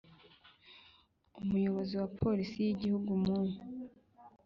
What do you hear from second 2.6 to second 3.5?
y Igihugu mu